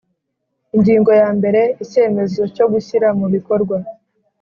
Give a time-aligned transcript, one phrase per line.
[0.75, 3.77] Ingingo yambere Icyemezo cyo gushyira mu bikorwa